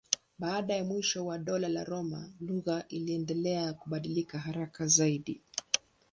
[0.39, 5.41] Baada ya mwisho wa Dola la Roma lugha iliendelea kubadilika haraka zaidi.